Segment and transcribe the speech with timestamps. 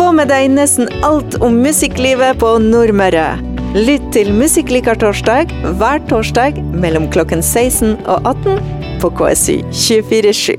[0.00, 3.34] Få med deg nesten alt om musikklivet på Nordmøre.
[3.76, 10.56] Lytt til Musikklikartorsdag hver torsdag mellom klokken 16 og 18 på KSU 247.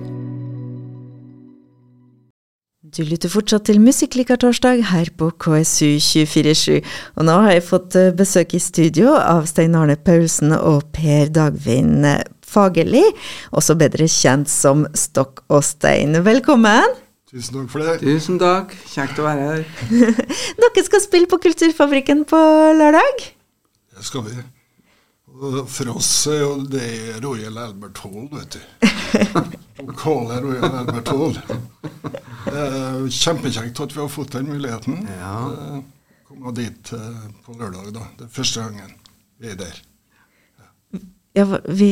[2.94, 6.86] Du lytter fortsatt til Musikklikartorsdag her på KSU 247.
[7.18, 11.34] Og nå har jeg fått eh, besøk i studio av Stein Arne Paulsen og Per
[11.34, 12.06] Dagvin
[12.46, 13.08] Fagerli,
[13.50, 16.22] også bedre kjent som Stokk og Stein.
[16.30, 17.02] Velkommen!
[17.32, 17.92] Tusen takk for det.
[18.04, 18.74] Tusen takk.
[18.92, 19.62] Kjekt å være her.
[20.62, 22.40] Dere skal spille på Kulturfabrikken på
[22.76, 23.24] lørdag?
[23.96, 24.36] Det skal vi.
[25.72, 26.90] For oss er jo det
[27.24, 28.90] Royal Albert Hall, vet du.
[29.88, 31.40] Lokale Royal Albert Hall.
[33.08, 35.00] Kjempekjekt at vi har fått den muligheten.
[35.16, 35.38] Ja.
[35.56, 35.80] Eh,
[36.28, 38.04] Komme dit eh, på lørdag, da.
[38.20, 38.92] Det er første gangen
[39.42, 39.80] vi er der.
[41.40, 41.92] Ja, vi,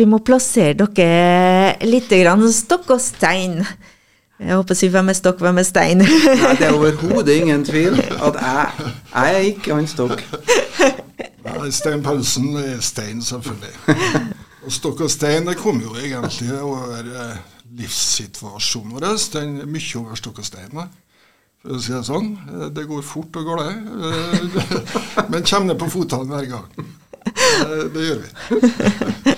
[0.00, 3.60] vi må plassere dere litt grann stokk og stein.
[4.38, 6.02] Jeg håper å si hvem er stokk, hvem er stein.
[6.42, 10.22] Nei, det er overhodet ingen tvil at jeg, jeg er ikke han Stokk.
[11.48, 13.72] Nei, Stein Paulsen er stein, selvfølgelig.
[14.62, 17.08] Og Stokk og stein det kom jo egentlig over
[17.78, 19.08] livssituasjonen vår.
[19.32, 20.70] Den er mye over stokk og stein.
[20.74, 20.86] da.
[21.62, 22.30] For å si det sånn.
[22.74, 24.54] Det går fort og galt.
[25.32, 26.94] Men kommer ned på føttene hver gang.
[27.94, 29.34] Det gjør vi.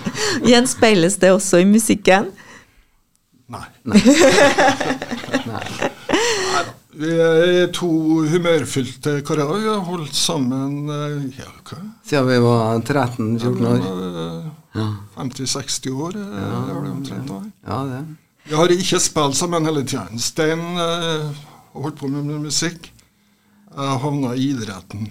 [0.50, 2.30] Gjenspeiles det også i musikken?
[3.50, 3.66] Nei.
[3.90, 4.00] Nei.
[5.50, 5.88] Neida.
[7.00, 7.88] Vi er to
[8.28, 9.50] humørfylte karer.
[9.56, 11.78] Vi har holdt sammen eh, ja, hva?
[12.06, 13.84] Siden vi var 13-14 år.
[13.90, 14.84] Eh, Ja.
[15.16, 16.14] 50-60 år.
[16.14, 17.38] ja, er det omtrent da.
[17.66, 18.02] Ja, det.
[18.46, 20.04] Vi har ikke spilt sammen hele tida.
[20.22, 21.24] Stein eh,
[21.72, 22.86] har holdt på med musikk.
[23.70, 25.08] Jeg havna i idretten,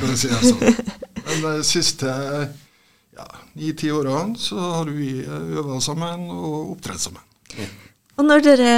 [0.00, 0.84] for å si det sånn.
[1.24, 2.12] Men de siste
[3.16, 3.26] ja,
[3.60, 7.24] ni-ti årene så har vi øvd sammen og opptredd sammen.
[8.20, 8.72] Og når dere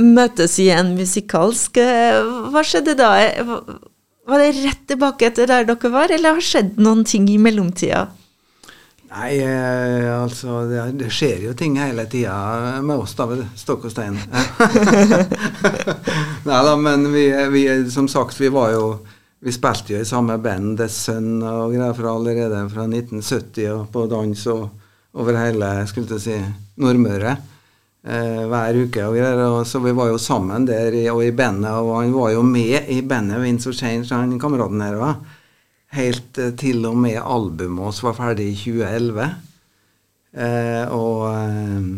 [0.00, 3.10] møtes igjen musikalsk, eh, hva skjedde da?
[4.28, 8.06] Var det rett tilbake etter der dere var, eller har skjedd noen ting i mellomtida?
[9.08, 13.24] Nei, eh, altså det, det skjer jo ting hele tida med oss, da.
[13.30, 13.44] ved.
[13.56, 14.18] Stokk og stein.
[16.48, 18.90] Nei da, men vi, vi som sagt, vi var jo
[19.38, 23.84] Vi spilte jo i samme band, The Sun og greier fra allerede fra 1970 og
[23.94, 24.64] på dans og
[25.14, 26.38] over hele skulle jeg si,
[26.82, 27.36] Nordmøre.
[28.08, 29.42] Eh, hver uke og greier.
[29.52, 32.88] Og så vi var jo sammen der og i bandet, og han var jo med
[32.88, 35.26] i bandet Vince og Change, han kameraten her òg.
[35.96, 39.28] Helt eh, til og med albumet vårt var ferdig i 2011.
[40.38, 41.92] Eh, og eh,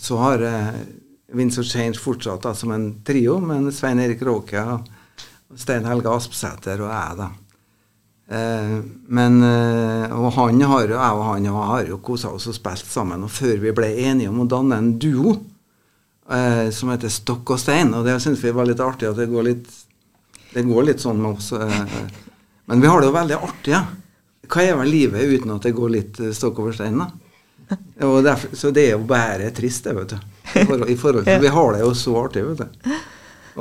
[0.00, 0.72] så har eh,
[1.36, 4.64] Vince og Change fortsatt da, som en trio, men Svein Erik Råke
[5.56, 7.28] Stein Helge Aspsæter og jeg, da.
[8.32, 8.74] Eh,
[9.12, 13.24] men Og han har jeg og han har jo kosa oss og spilt sammen.
[13.26, 15.36] Og før vi ble enige om å danne en duo
[16.30, 19.30] eh, som heter Stokk og Stein, og det syns vi var litt artig at det
[19.30, 19.70] går litt
[20.52, 21.52] det går litt sånn med oss.
[21.56, 21.82] Eh,
[22.68, 23.82] men vi har det jo veldig artig, ja.
[24.52, 27.08] Hva er vel livet uten at det går litt eh, stokk over stein, da?
[28.04, 30.18] Og derfor, så det er jo bare trist, det, vet du.
[30.52, 32.90] I forhold, i forhold til, Vi har det jo så artig, vet du.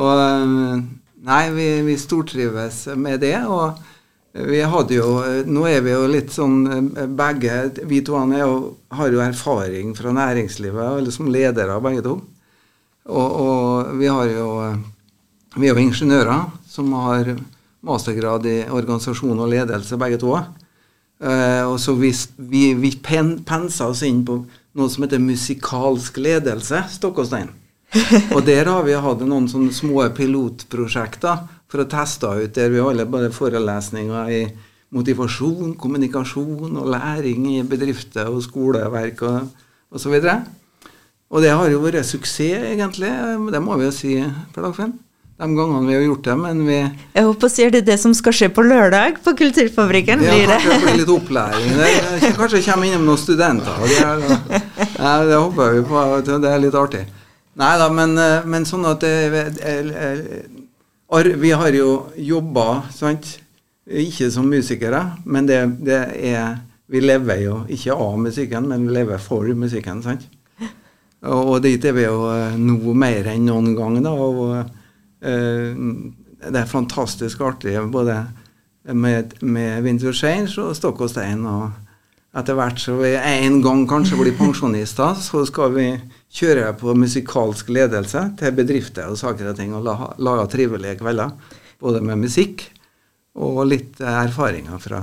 [0.01, 0.89] Og eh,
[1.21, 3.35] Nei, vi, vi stortrives med det.
[3.45, 3.77] Og
[4.33, 5.07] vi hadde jo
[5.47, 8.53] Nå er vi jo litt sånn eh, begge Vi to jo,
[8.95, 12.15] har jo erfaring fra næringslivet, eller som ledere begge to.
[13.11, 14.47] Og, og vi har jo
[15.57, 17.35] Vi er jo ingeniører som har
[17.81, 20.35] mastergrad i organisasjon og ledelse, begge to.
[21.21, 24.37] Eh, og så vi, vi, vi pen, pensa oss inn på
[24.77, 27.49] noe som heter musikalsk ledelse, Stokkåstein.
[28.35, 32.83] Og der har vi hatt noen sånne små pilotprosjekter for å teste ut der vi
[32.83, 34.41] holder både forelesninger i
[34.91, 40.17] motivasjon, kommunikasjon og læring i bedrifter og skoleverk og osv.
[40.17, 40.49] Og,
[41.31, 43.11] og det har jo vært suksess, egentlig.
[43.53, 44.17] Det må vi jo si,
[44.51, 44.97] Per Dagfinn.
[45.41, 47.95] De gangene vi har gjort det, men vi Jeg håper å si er det det
[47.97, 50.21] som skal skje på lørdag på Kulturfabrikken?
[50.21, 50.59] Ja, Blir det?
[50.61, 51.71] kanskje det blir litt opplæring.
[51.79, 51.87] Det,
[52.21, 53.79] det, kanskje det kommer innom noen studenter.
[53.81, 54.67] Og det, er,
[54.99, 56.03] ja, det håper vi på.
[56.27, 57.01] Det er litt artig.
[57.57, 59.15] Nei da, men, eh, men sånn at det,
[61.11, 63.33] Vi har jo jobba, sant.
[63.91, 66.61] Ikke som musikere, men det, det er
[66.91, 70.25] Vi lever jo ikke av musikken, men vi lever for musikken, sant.
[71.21, 74.11] Og, dit er vi jo eh, nå mer enn noen gang, da.
[74.11, 75.77] Og uh,
[76.41, 78.17] det er fantastisk artig både
[78.91, 81.45] med, med Winter Change og Stokk og Stein.
[81.45, 81.69] Og
[82.37, 85.87] etter hvert så vi en gang kanskje blir pensjonister, så skal vi
[86.31, 91.33] kjøre på musikalsk ledelse til bedrifter og saker og ting, og la- lage trivelige kvelder.
[91.81, 92.63] Både med musikk
[93.35, 95.01] og litt erfaringer fra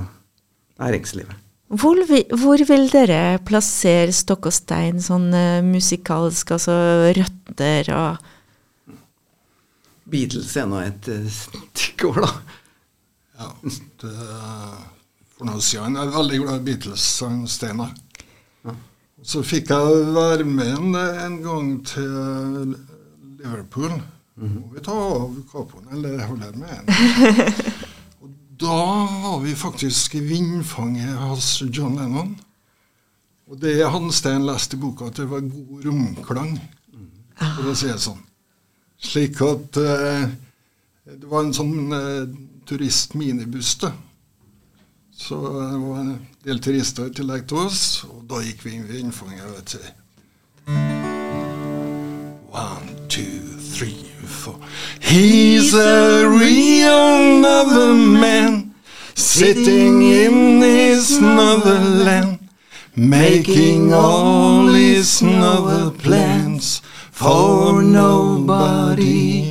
[0.79, 1.35] næringslivet.
[1.69, 6.73] Hvor, vi- hvor vil dere plassere Stokk og Stein sånn eh, musikalsk, altså
[7.13, 8.17] røtter og
[10.09, 11.27] Beatles er nå et uh,
[11.77, 12.31] stikkord, da.
[13.39, 13.49] Ja,
[14.01, 14.13] det,
[15.39, 17.93] for noe siden jeg er veldig glad i Beatles, sang Steinar.
[18.67, 18.73] Ja.
[19.23, 22.73] Så fikk jeg være med en, en gang til
[23.39, 23.93] Liverpool.
[24.35, 24.59] Mm -hmm.
[24.59, 26.85] Må vi ta av kapoen, eller holder med en?
[28.21, 28.83] Og da
[29.23, 32.35] var vi faktisk i vindfanget hos John Lennon.
[33.47, 36.59] Og det han Stein leste i boka, at det var god romklang,
[37.39, 38.19] for å si det sånn.
[38.97, 40.29] Slik at eh,
[41.05, 42.27] det var en sånn eh,
[42.65, 43.91] turistminibuss, da.
[45.19, 48.85] Så det var en del turister i tillegg til oss, og da gikk vi inn
[48.87, 49.49] ved innfanget.
[49.51, 49.79] vet du.
[52.55, 54.55] One, two, three, four.
[54.99, 58.73] He's a real other man
[59.13, 62.39] sitting in his motherland,
[62.95, 66.81] making all his other plans
[67.11, 69.43] for nobody.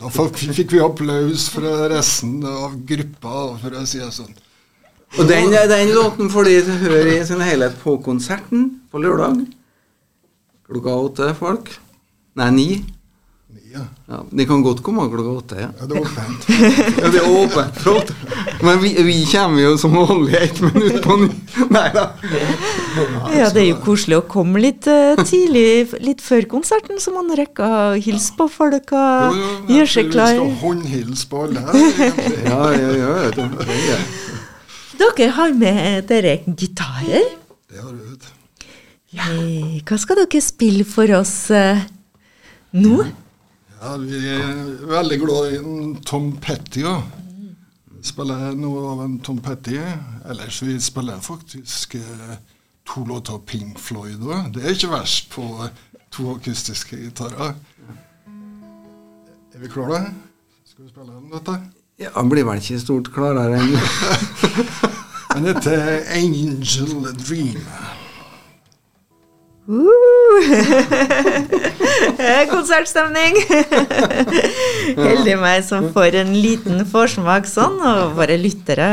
[0.00, 4.32] Da fikk vi applaus fra resten av gruppa, for å si det sånn.
[5.18, 9.44] Og den, den låten får de høre i sin helhet på konserten på lørdag.
[10.68, 11.68] Klokka åtte, folk.
[12.40, 12.68] Nei, ni.
[13.72, 13.80] Ja.
[14.08, 14.24] ja.
[14.30, 15.56] De kan godt komme klokka åtte.
[15.60, 16.48] Ja, ja det er åpent.
[17.02, 17.78] ja, det er åpent.
[17.80, 18.12] Flott.
[18.62, 21.28] Men vi, vi, kommer jo som vanlig ett minutt på ny.
[21.72, 22.06] Nei da.
[23.32, 27.32] Ja, det er jo koselig å komme litt uh, tidlig, litt før konserten, så man
[27.36, 29.40] rekker å hilse på folk og
[29.72, 30.36] gjøre seg klar.
[30.36, 31.64] Du skal håndhilse på alle.
[32.50, 33.16] ja, ja, ja.
[33.36, 34.02] Det, det, ja.
[35.02, 37.32] Dere har med dere gitarer.
[37.66, 39.80] Det har vi, vet du.
[39.82, 41.80] Hva skal dere spille for oss uh,
[42.78, 43.00] nå?
[43.80, 44.62] Ja, Vi er
[44.92, 46.84] veldig glad i en Tom Petty.
[46.86, 47.00] Ja.
[48.02, 49.80] Spiller noe av en Tom Petty.
[50.22, 52.38] Ellers vi spiller faktisk uh,
[52.86, 54.54] to låter av Pink Floyd òg.
[54.54, 55.68] Det er ikke verst på uh,
[56.14, 57.58] to akustiske gitarer.
[59.50, 60.04] Er vi klare?
[60.62, 61.81] Skal vi spille dette?
[62.00, 63.76] Ja, Han blir vel ikke stort klarere enn
[65.34, 67.60] Men dette er Angel Dream.
[69.68, 70.02] Uh.
[72.50, 73.36] Konsertstemning!
[74.98, 78.88] Heldig meg som får en liten forsmak sånn, og våre lyttere.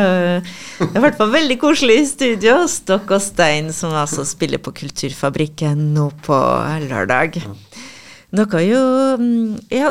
[0.78, 2.60] Det er i hvert fall veldig koselig i studio.
[2.70, 6.38] Stokk og Stein, som altså spiller på Kulturfabrikken nå på
[6.86, 7.42] lørdag.
[8.30, 8.82] Dere jo
[9.18, 9.90] mm, ja,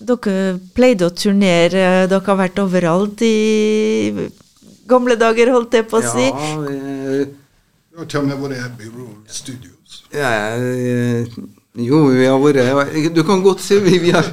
[0.00, 4.28] dere pleide å turnere, dere har vært overalt i
[4.90, 6.26] gamle dager, holdt jeg på å si.
[6.26, 10.02] Ja, vi, har til og med vært i Abbey Road Studios.
[10.14, 10.30] Ja,
[11.78, 14.26] jo, vi har vært Du kan godt si vi, vi, har,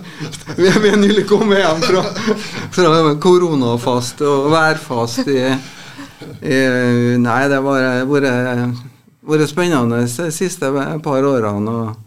[0.58, 2.02] vi har nylig kommet hjem fra,
[2.74, 5.44] fra koronafast og værfast i,
[6.42, 6.58] i
[7.22, 10.74] Nei, det har vært spennende de siste
[11.06, 11.78] par årene.
[11.78, 12.07] og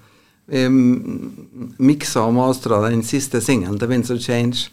[0.50, 4.70] miksa og mastra den siste singelen til Winds of Change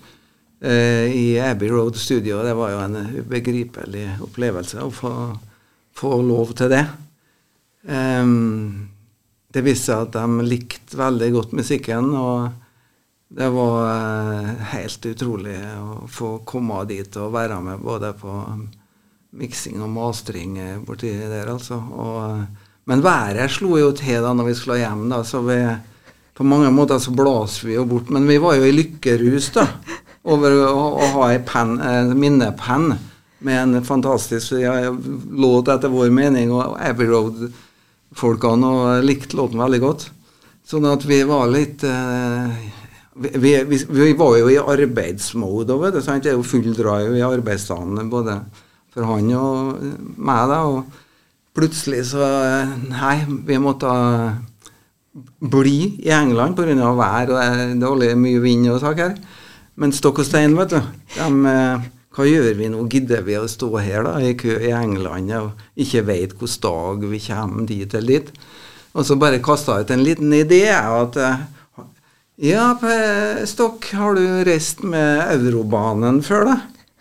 [0.62, 2.42] eh, i Abbey Road Studio.
[2.44, 5.14] Det var jo en ubegripelig opplevelse å få,
[5.94, 6.86] få lov til det.
[7.88, 8.90] Um,
[9.54, 12.50] det viste seg at de likte veldig godt musikken, og
[13.38, 18.34] det var uh, helt utrolig å få komme dit og være med både på
[19.38, 20.58] miksing og mastring
[20.88, 21.78] borti der, altså.
[21.78, 25.60] Og men været slo jo til da når vi skulle hjem, da, så vi
[26.38, 28.12] på mange måter så blåser vi jo bort.
[28.14, 29.66] Men vi var jo i lykkerus da,
[30.28, 31.76] over å, å ha ei pen,
[32.16, 32.92] minnepenn
[33.48, 40.08] med en fantastisk ja, låt etter vår mening, og Abbey Road-folkene likte låten veldig godt.
[40.68, 42.56] Sånn at vi var litt eh,
[43.18, 43.34] vi,
[43.66, 45.76] vi, vi, var jo i arbeidsmode.
[45.96, 48.40] Det er jo full drive i arbeidsdagen både
[48.94, 49.84] for han og
[50.16, 50.44] meg.
[50.52, 51.07] da, og
[51.58, 52.28] plutselig så
[52.88, 53.90] Nei, vi måtte
[55.42, 56.94] bli i England pga.
[56.94, 59.16] vær og dårlig mye vind og saker.
[59.78, 61.50] Men Stokk og Stein, vet du de,
[62.18, 62.86] Hva gjør vi nå?
[62.90, 67.06] Gidder vi å stå her da, i kø i England og ikke vet hvilken dag
[67.12, 68.32] vi kommer dit eller dit?
[68.98, 71.18] Og så bare kasta ut en liten idé at
[72.38, 72.72] ja,
[73.50, 76.58] Stokk, har du reist med Eurobanen før, da?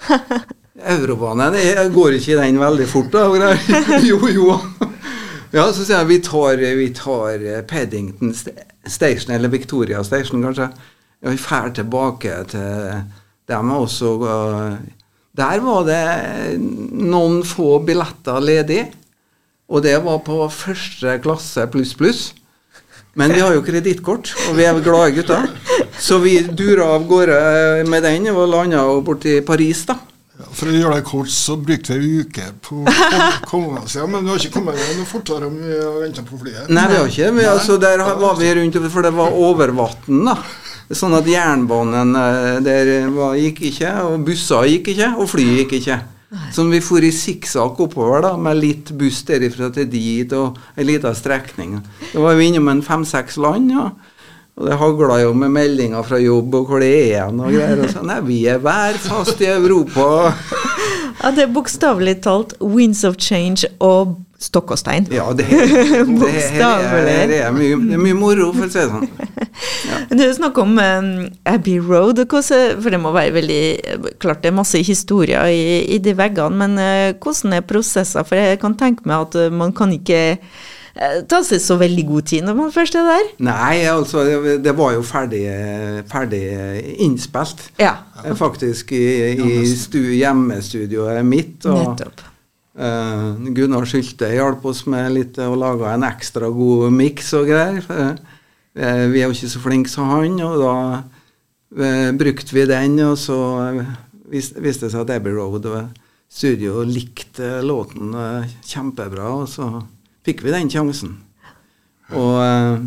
[0.77, 3.53] Eurobanen jeg går ikke den veldig fort, da.
[4.11, 4.57] jo, jo.
[5.55, 10.69] Ja, så sier jeg vi tar, vi tar eh, Paddington Station, eller Victoria Station, kanskje.
[11.23, 13.03] Ja, vi drar tilbake til
[13.49, 14.11] dem også.
[15.37, 16.03] Der var det
[16.61, 18.83] noen få billetter ledig.
[19.67, 22.27] Og det var på første klasse pluss pluss.
[23.17, 25.49] Men vi har jo kredittkort, og vi er glade gutter.
[25.99, 29.97] Så vi dura av gårde med den og landa borti Paris, da.
[30.57, 32.79] For å gjøre det kort, så brukte vi en uke på
[33.77, 33.97] oss.
[34.09, 36.71] Men du har ikke kommet noe fortere om vi har venta på flyet.
[36.73, 37.33] Nei, vi har ikke.
[37.37, 40.39] Men, altså, der var vi rundt, for det var over vann, da.
[40.87, 45.81] Sånn at jernbanen eh, der var, gikk ikke, og busser gikk ikke, og fly gikk
[45.81, 45.99] ikke.
[46.55, 50.87] Så vi for i sikksakk oppover da, med litt buss derifra til dit og ei
[50.87, 51.79] lita strekning.
[52.13, 53.75] Da var vi innom en fem-seks land.
[53.75, 53.91] ja.
[54.57, 57.81] Og det hagla jo med meldinger fra jobb og hvor det er igjen og greier.
[57.85, 60.07] Og sånn, nei, vi er værfast i Europa.
[61.17, 65.07] Ja, det er bokstavelig talt winds of change og stokk og stein.
[65.11, 65.63] Ja, det, det,
[66.21, 66.29] det,
[66.61, 69.09] er, det, er mye, det er mye moro, for å si det sånn.
[70.21, 71.09] Du snakker om um,
[71.49, 73.63] Abbey Road, for det må være veldig
[74.21, 78.29] Klart det er masse historier i, i de veggene, men uh, hvordan er prosesser?
[78.29, 80.37] For jeg kan tenke meg at uh, man kan ikke
[80.97, 83.31] uh, ta seg så veldig god tid når man først er der.
[83.47, 84.25] Nei, altså,
[84.65, 85.45] det, var jo ferdig,
[86.11, 86.45] ferdig
[87.07, 87.69] innspilt.
[87.83, 91.67] Ja, Eh, Faktisk i, i stu, hjemmestudioet mitt.
[91.67, 92.25] Og, nettopp.
[92.77, 97.81] Uh, Gunnar Sylte hjalp oss med litt og laga en ekstra god miks og greier.
[97.85, 98.17] For,
[98.77, 100.75] eh, vi er jo ikke så flinke som han, og da
[101.81, 103.39] uh, brukte vi den, og så
[103.71, 103.95] eh,
[104.33, 105.65] vis, viste det seg at Abbey Road
[106.29, 109.71] studio likte låten eh, kjempebra, og så
[110.27, 111.17] fikk vi den sjansen.
[112.15, 112.87] Og eh,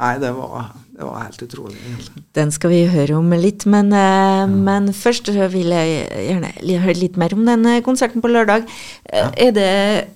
[0.00, 1.76] Nei, det var, det var helt utrolig.
[1.84, 2.22] egentlig.
[2.32, 6.52] Den skal vi høre om litt, men, uh, men først vil jeg gjerne
[6.86, 8.64] høre litt mer om den eh, konserten på lørdag.
[9.12, 9.26] Ja.
[9.36, 9.66] Er det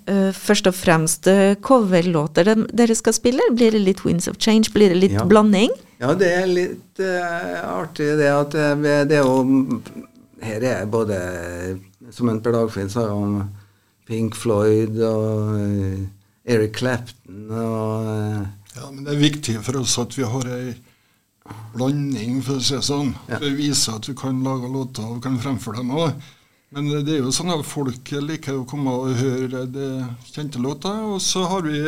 [0.08, 3.44] eh, først og fremst eh, coverlåter dere skal spille?
[3.52, 4.72] Blir det litt Winds of Change?
[4.72, 5.26] Blir det litt Ja.
[5.28, 5.76] blanding?
[6.00, 9.80] Ja, det er litt uh, artig det at eh, det er jo
[10.44, 11.20] Her er både,
[12.12, 13.42] som en Per Dagfinn sa om
[14.08, 16.02] Pink Floyd og eh,
[16.44, 18.42] Eric Clapton og eh,
[18.74, 20.74] Ja, men det er viktig for oss at vi har ei
[21.74, 23.12] blanding, for å si det sånn.
[23.28, 23.38] Ja.
[23.38, 26.16] Å vise at vi kan lage låter og kan fremføre dem òg.
[26.74, 29.90] Men det er jo sånn at folk liker å komme og høre det
[30.32, 31.84] kjente låter, og så har vi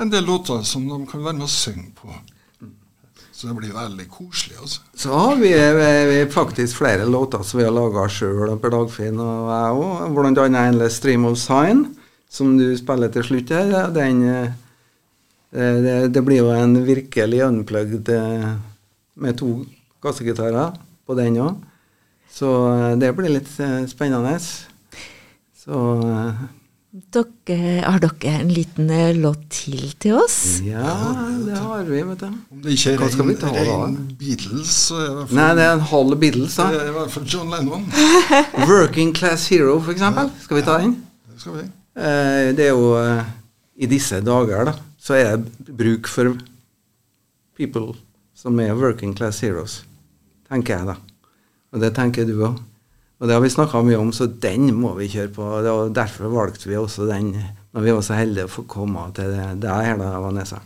[0.00, 2.10] en del låter som de kan være med og synge på.
[3.30, 4.82] Så det blir veldig koselig, altså.
[4.98, 5.52] Så har vi,
[6.10, 10.18] vi faktisk flere låter som vi har laga sjøl, Per Dagfinn og jeg òg.
[10.18, 10.48] Bl.a.
[10.66, 11.86] Endless Stream of Sign,
[12.30, 13.70] som du spiller til slutt her.
[13.74, 14.52] ja, Den, eh,
[15.82, 18.52] det, det blir jo en virkelig unplugged eh,
[19.20, 19.64] med to
[20.02, 21.58] kassegitarer på den òg.
[22.30, 23.50] Så eh, det blir litt
[23.90, 24.36] spennende.
[25.60, 25.80] Så
[26.90, 27.56] Dere,
[27.86, 28.88] har dere en liten
[29.20, 30.58] låt til til oss?
[30.66, 30.94] ja,
[31.46, 32.30] det har vi, vet du.
[32.50, 33.76] Om det ikke er Hva skal vi rein, ta da?
[34.18, 36.66] Beatles, så er det for, Nei, det er en halv Beatles, da.
[36.74, 37.84] det er i hvert fall John Lennon.
[38.72, 40.32] Working Class Hero, for eksempel.
[40.42, 40.96] Skal vi ta den?
[41.30, 41.68] Det skal vi.
[41.96, 43.24] Eh, det er jo eh,
[43.80, 46.36] I disse dager da, så er det bruk for
[47.58, 47.96] people
[48.36, 49.80] som er working class heroes,
[50.48, 50.96] tenker jeg da.
[51.74, 52.60] Og det tenker du òg.
[53.20, 55.44] Og det har vi snakka mye om, så den må vi kjøre på.
[55.44, 57.34] og derfor valgte vi også den
[57.72, 60.58] når vi var så heldige å få komme til det, det her, da, Vanessa.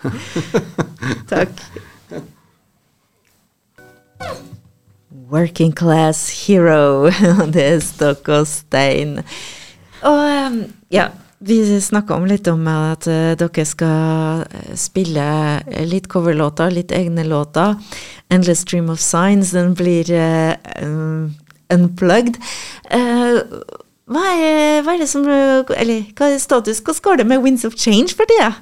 [1.32, 1.50] Takk.
[5.30, 7.10] Working Class Hero.
[7.54, 9.20] Det er stokk og stein.
[10.06, 10.20] Og
[10.52, 11.08] um, ja,
[11.44, 15.26] vi snakka om litt om at eh, dere skal eh, spille
[15.88, 17.76] litt coverlåter, litt egne låter.
[18.32, 20.54] Endless Dream of Signs, den blir eh,
[20.84, 21.32] um,
[21.72, 22.40] unplugged.
[22.92, 23.40] Uh,
[24.10, 26.80] hva, er, hva er det som Eller hva er status?
[26.82, 28.52] Hva skal det med Winds of Change for tida?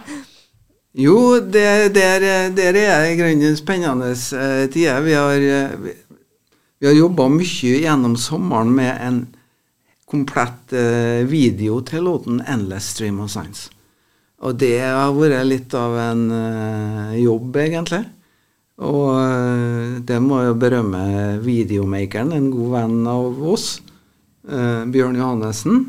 [0.99, 5.01] Jo, det, der, der er i grunnen spennende eh, tider.
[5.01, 5.95] Vi har, eh,
[6.81, 9.21] vi har jobba mye gjennom sommeren med en
[10.09, 13.69] komplett eh, video til låten 'Endless Stream of Science'.
[14.43, 18.05] Og det har vært litt av en eh, jobb, egentlig.
[18.79, 21.03] Og eh, det må jeg berømme
[21.43, 23.81] videomakeren, en god venn av oss,
[24.47, 25.89] eh, Bjørn Johannessen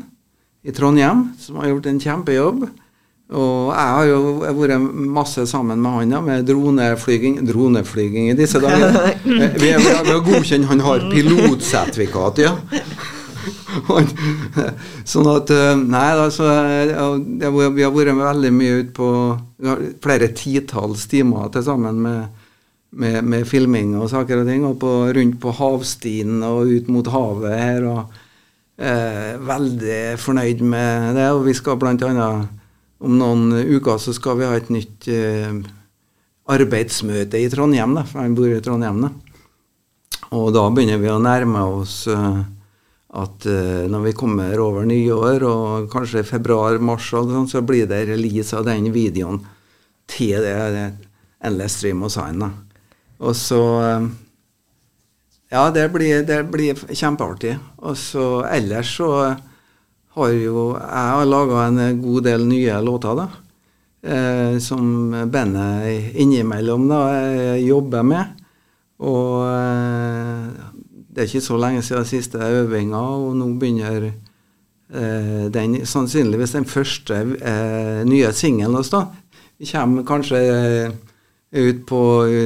[0.66, 2.66] i Trondheim, som har gjort en kjempejobb.
[3.30, 4.20] Og jeg har jo
[4.58, 4.82] vært
[5.14, 8.90] masse sammen med han med droneflyging Droneflyging i disse dager.
[9.30, 12.56] Eh, vi har godkjent han har pilotsertifikat, ja.
[15.12, 16.92] Sånn at eh, Nei, altså jeg,
[17.40, 19.08] jeg, Vi har vært veldig mye ute på
[20.02, 22.46] Flere titalls timer til sammen med,
[22.96, 24.64] med, med filming og saker og ting.
[24.68, 27.88] Og på, rundt på havstien og ut mot havet her.
[27.90, 31.28] og eh, Veldig fornøyd med det.
[31.34, 32.56] Og vi skal annet
[33.00, 35.60] om noen uker så skal vi ha et nytt eh,
[36.50, 37.94] arbeidsmøte i Trondheim.
[37.96, 39.04] Da, for han bor i Trondheim.
[39.04, 39.12] Da.
[40.36, 42.40] Og da begynner vi å nærme oss eh,
[43.10, 48.54] at eh, når vi kommer over nyår, og kanskje februar-mars, sånn, så blir det release
[48.56, 49.40] av den videoen
[50.10, 50.86] til det, det
[51.46, 52.44] Endless Stream og Sign.
[53.20, 54.10] Og så eh,
[55.50, 57.56] Ja, det blir, det blir kjempeartig.
[57.82, 59.10] Og så ellers så
[60.14, 63.28] har jo Jeg har laga en god del nye låter, da.
[64.00, 68.38] Eh, som bandet innimellom da, jeg jobber med.
[69.00, 70.69] Og eh,
[71.10, 76.66] det er ikke så lenge siden siste øvinga, og nå begynner eh, den, sannsynligvis den
[76.70, 79.08] første eh, nye singelen vår.
[79.58, 80.92] Vi kommer kanskje eh,
[81.50, 82.02] ut på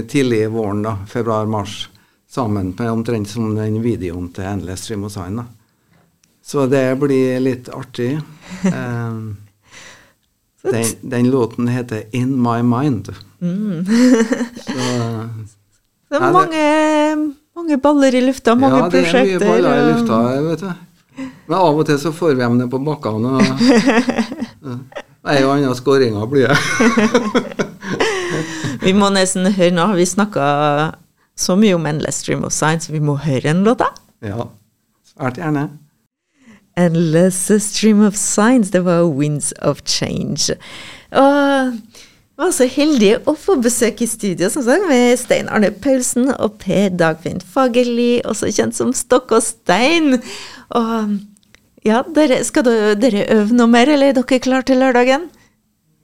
[0.08, 1.90] tidlig våren, da, februar-mars,
[2.30, 5.42] sammen med omtrent som den videoen til Endless Stream of Sign.
[5.42, 5.44] da.
[6.44, 8.18] Så det blir litt artig.
[10.64, 13.10] Eh, den, den, låten heter In My Mind.
[13.40, 13.84] Mm.
[14.56, 14.72] Så,
[16.08, 16.62] det er mange,
[17.56, 19.18] mange, baller i lufta, mange ja, prosjekter.
[19.18, 20.18] Ja, det er mye baller i lufta,
[20.48, 20.72] vet du.
[21.46, 23.38] Men av og til så får vi dem ned på bakkene.
[25.24, 26.58] Ei og anna skåringer blir det.
[28.84, 29.86] vi må nesten høre nå.
[29.96, 30.48] Vi snakka
[31.38, 33.90] så mye om Endless Stream of Science, vi må høre en låt, da?
[34.24, 34.48] Ja,
[35.14, 35.68] svært gjerne.
[36.76, 40.58] Endless Stream of Science, det var Winds of Change.
[41.10, 41.72] Og
[42.40, 46.58] var så heldig å få besøk i studio som sagt, med Stein Arne Paulsen og
[46.62, 50.18] Per Dagfinn Fagerli, også kjent som Stokk og Stein.
[50.74, 51.14] Og
[51.86, 52.66] ja, dere, skal
[52.98, 55.28] dere øve noe mer, eller er dere klare til lørdagen?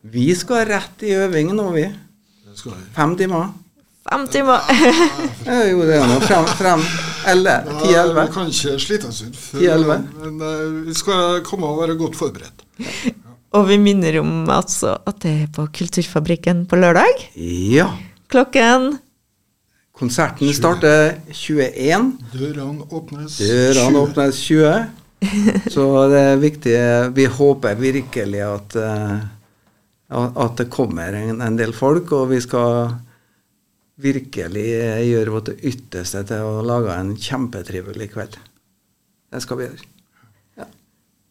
[0.00, 1.88] Vi skal rett i øving nå, vi.
[2.96, 3.50] Fem timer.
[4.10, 4.64] Fem timer.
[5.70, 6.84] jo, det er nå frem, frem
[7.30, 8.26] eller ti-elleve.
[8.26, 9.84] Vi kan ikke slite oss ut før,
[10.22, 12.64] men uh, vi skal komme og være godt forberedt.
[13.50, 17.24] Og vi minner om altså at det er på Kulturfabrikken på lørdag.
[17.34, 17.88] Ja.
[18.30, 18.92] Klokken
[20.00, 20.54] Konserten 20.
[20.56, 22.06] starter 21.
[22.32, 23.98] Dørene åpnes Dørene 20.
[24.04, 24.70] åpnes 20.
[25.74, 26.76] Så det er viktig
[27.18, 32.94] Vi håper virkelig at, uh, at det kommer en, en del folk, og vi skal
[34.00, 34.68] virkelig
[35.10, 38.38] gjøre vårt ytterste til å lage en kjempetrivelig kveld.
[39.30, 39.88] Det skal vi gjøre.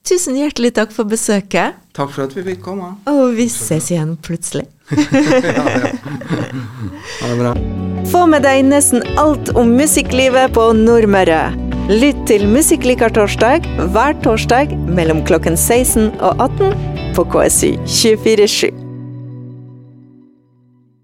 [0.10, 1.78] Tusen hjertelig takk for besøket.
[1.94, 2.96] Takk for at vi fikk komme.
[3.12, 4.66] Og vi ses igjen plutselig.
[4.98, 5.92] ja, ja.
[7.20, 7.54] Ha det bra.
[8.10, 11.44] Få med deg nesten alt om musikklivet på Nordmøre.
[11.94, 18.89] Lytt til Musikklikertorsdag hver torsdag mellom klokken 16 og 18 på KSU 247.